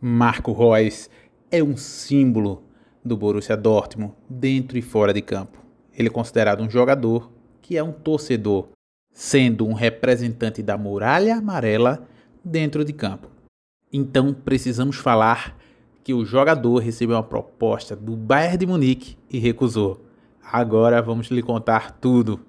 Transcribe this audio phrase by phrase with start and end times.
[0.00, 1.10] Marco Reus
[1.50, 2.62] é um símbolo
[3.04, 5.58] do Borussia Dortmund dentro e fora de campo.
[5.92, 8.68] Ele é considerado um jogador que é um torcedor,
[9.12, 12.06] sendo um representante da muralha amarela
[12.44, 13.28] dentro de campo.
[13.92, 15.58] Então precisamos falar
[16.04, 20.04] que o jogador recebeu uma proposta do Bayern de Munique e recusou.
[20.40, 22.40] Agora vamos lhe contar tudo.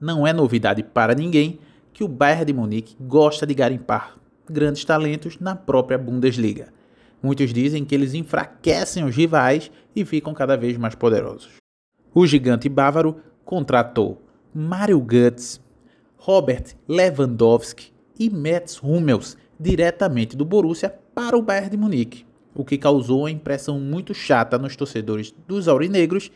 [0.00, 1.58] Não é novidade para ninguém
[1.92, 4.18] que o Bayern de Munique gosta de garimpar
[4.50, 6.68] grandes talentos na própria Bundesliga.
[7.22, 11.50] Muitos dizem que eles enfraquecem os rivais e ficam cada vez mais poderosos.
[12.14, 14.22] O gigante bávaro contratou
[14.54, 15.60] Mario Götze,
[16.16, 22.78] Robert Lewandowski e Mats Hummels diretamente do Borussia para o Bayern de Munique, o que
[22.78, 26.30] causou uma impressão muito chata nos torcedores dos aurinegros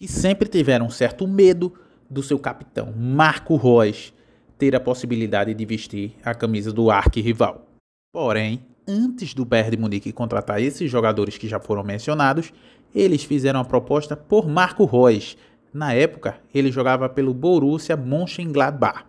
[0.00, 1.74] que sempre tiveram certo medo
[2.08, 4.12] do seu capitão Marco Reus
[4.60, 7.66] ter a possibilidade de vestir a camisa do arquirrival.
[8.12, 12.52] Porém, antes do Bayern de Munique contratar esses jogadores que já foram mencionados,
[12.94, 15.34] eles fizeram a proposta por Marco Reus.
[15.72, 19.06] Na época, ele jogava pelo Borussia Mönchengladbach.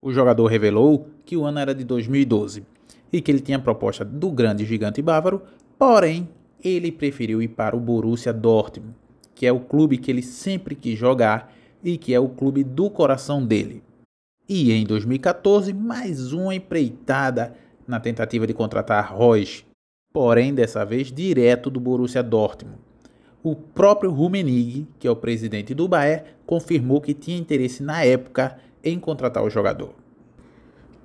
[0.00, 2.64] O jogador revelou que o ano era de 2012
[3.12, 5.42] e que ele tinha a proposta do grande gigante bávaro,
[5.76, 6.28] porém,
[6.62, 8.94] ele preferiu ir para o Borussia Dortmund,
[9.34, 12.88] que é o clube que ele sempre quis jogar e que é o clube do
[12.88, 13.82] coração dele.
[14.46, 17.54] E em 2014, mais uma empreitada
[17.88, 19.64] na tentativa de contratar Royce,
[20.12, 22.76] porém dessa vez direto do Borussia Dortmund.
[23.42, 28.58] O próprio Rummenigge, que é o presidente do Bayern, confirmou que tinha interesse na época
[28.82, 29.94] em contratar o jogador.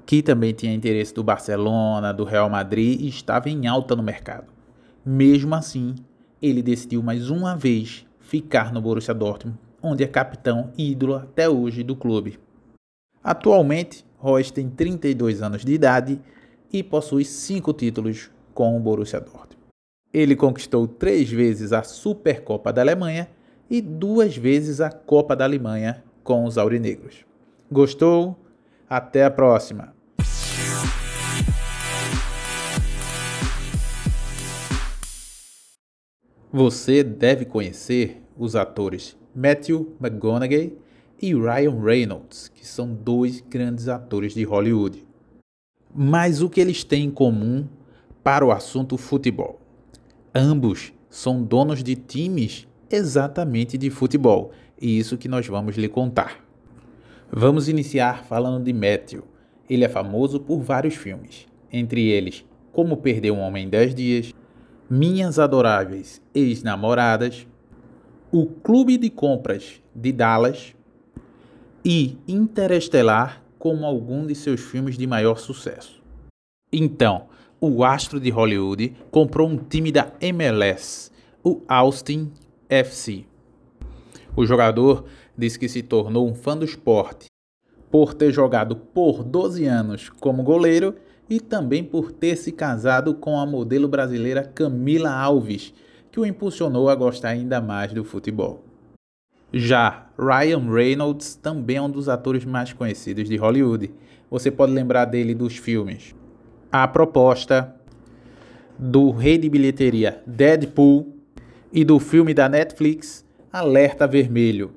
[0.05, 4.51] Que também tinha interesse do Barcelona, do Real Madrid e estava em alta no mercado.
[5.05, 5.95] Mesmo assim,
[6.41, 11.47] ele decidiu mais uma vez ficar no Borussia Dortmund, onde é capitão e ídolo até
[11.47, 12.37] hoje do clube.
[13.23, 16.21] Atualmente, Royce tem 32 anos de idade
[16.71, 19.57] e possui cinco títulos com o Borussia Dortmund.
[20.13, 23.29] Ele conquistou três vezes a Supercopa da Alemanha
[23.69, 27.25] e duas vezes a Copa da Alemanha com os aurinegros.
[27.71, 28.37] Gostou?
[28.89, 29.93] Até a próxima!
[36.51, 40.75] Você deve conhecer os atores Matthew McConaughey
[41.21, 45.05] e Ryan Reynolds, que são dois grandes atores de Hollywood.
[45.93, 47.67] Mas o que eles têm em comum
[48.23, 49.59] para o assunto futebol?
[50.33, 56.45] Ambos são donos de times exatamente de futebol, e isso que nós vamos lhe contar.
[57.31, 59.23] Vamos iniciar falando de Matthew.
[59.69, 64.33] Ele é famoso por vários filmes, entre eles Como Perder um Homem em 10 Dias,
[64.89, 67.45] Minhas Adoráveis Ex-Namoradas,
[68.31, 70.73] O Clube de Compras de Dallas
[71.83, 76.01] e Interestelar como algum de seus filmes de maior sucesso.
[76.71, 77.27] Então,
[77.59, 81.11] o astro de Hollywood comprou um time da MLS,
[81.43, 82.31] o Austin
[82.69, 83.25] FC.
[84.35, 85.05] O jogador
[85.37, 87.25] disse que se tornou um fã do esporte
[87.91, 90.95] por ter jogado por 12 anos como goleiro
[91.29, 95.73] e também por ter se casado com a modelo brasileira Camila Alves,
[96.11, 98.63] que o impulsionou a gostar ainda mais do futebol.
[99.51, 103.89] Já Ryan Reynolds também é um dos atores mais conhecidos de Hollywood.
[104.29, 106.13] Você pode lembrar dele dos filmes
[106.69, 107.73] A Proposta,
[108.77, 111.15] do rei de bilheteria Deadpool
[111.71, 114.73] e do filme da Netflix Alerta Vermelho.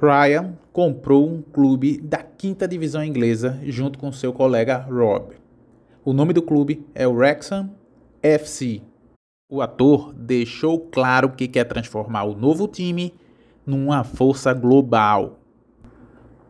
[0.00, 5.34] Ryan comprou um clube da quinta divisão inglesa junto com seu colega Rob.
[6.04, 7.70] O nome do clube é o Wrexham
[8.22, 8.82] FC.
[9.50, 13.12] O ator deixou claro que quer transformar o novo time
[13.66, 15.40] numa força global.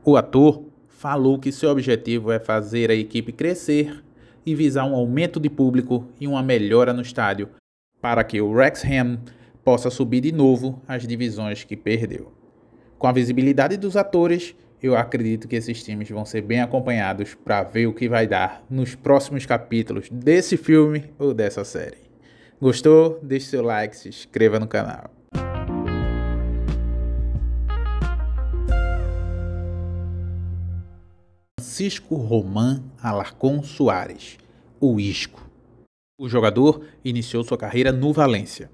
[0.04, 4.02] O ator falou que seu objetivo é fazer a equipe crescer
[4.44, 7.48] e visar um aumento de público e uma melhora no estádio,
[8.00, 9.18] para que o Wrexham
[9.64, 12.32] possa subir de novo as divisões que perdeu.
[12.98, 17.62] Com a visibilidade dos atores, eu acredito que esses times vão ser bem acompanhados para
[17.62, 21.98] ver o que vai dar nos próximos capítulos desse filme ou dessa série.
[22.60, 23.20] Gostou?
[23.22, 25.21] Deixe seu like, se inscreva no canal.
[31.72, 34.36] Francisco Román Alarcón Soares,
[34.78, 35.40] o Isco.
[36.20, 38.70] O jogador iniciou sua carreira no Valência,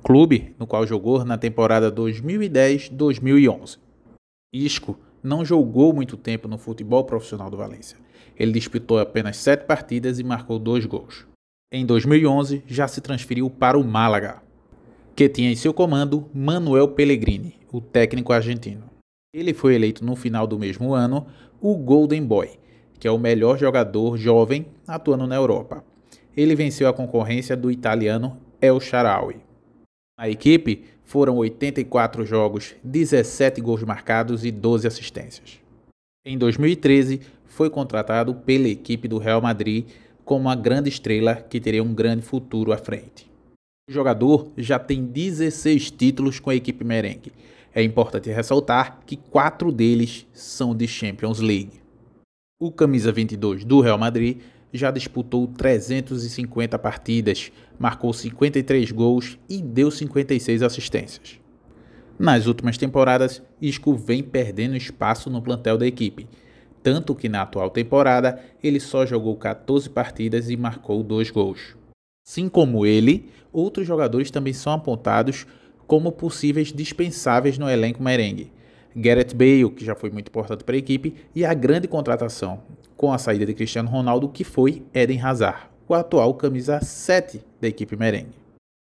[0.00, 3.80] clube no qual jogou na temporada 2010-2011.
[4.54, 7.98] Isco não jogou muito tempo no futebol profissional do Valência.
[8.38, 11.26] Ele disputou apenas sete partidas e marcou dois gols.
[11.72, 14.40] Em 2011, já se transferiu para o Málaga,
[15.16, 18.84] que tinha em seu comando Manuel Pellegrini, o técnico argentino.
[19.34, 21.26] Ele foi eleito no final do mesmo ano
[21.60, 22.50] o Golden Boy,
[22.98, 25.84] que é o melhor jogador jovem atuando na Europa.
[26.36, 29.36] Ele venceu a concorrência do italiano El Sharawi.
[30.18, 35.60] Na equipe foram 84 jogos, 17 gols marcados e 12 assistências.
[36.24, 39.86] Em 2013, foi contratado pela equipe do Real Madrid
[40.24, 43.30] como uma grande estrela que teria um grande futuro à frente.
[43.88, 47.32] O jogador já tem 16 títulos com a equipe merengue.
[47.76, 51.80] É importante ressaltar que quatro deles são de Champions League.
[52.58, 54.38] O camisa 22 do Real Madrid
[54.72, 61.38] já disputou 350 partidas, marcou 53 gols e deu 56 assistências.
[62.18, 66.26] Nas últimas temporadas, Isco vem perdendo espaço no plantel da equipe
[66.86, 71.76] tanto que na atual temporada ele só jogou 14 partidas e marcou 2 gols.
[72.24, 75.48] Assim como ele, outros jogadores também são apontados
[75.86, 78.52] como possíveis dispensáveis no elenco merengue.
[78.94, 82.62] Gareth Bale, que já foi muito importante para a equipe, e a grande contratação
[82.96, 87.68] com a saída de Cristiano Ronaldo, que foi Eden Hazard, o atual camisa 7 da
[87.68, 88.34] equipe merengue.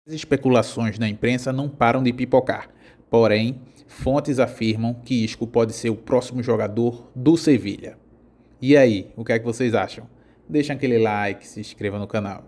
[0.07, 2.69] As especulações na imprensa não param de pipocar,
[3.09, 7.99] porém, Fontes afirmam que Isco pode ser o próximo jogador do Sevilha.
[8.61, 10.07] E aí, o que é que vocês acham?
[10.49, 12.45] Deixem aquele like, se inscreva no canal.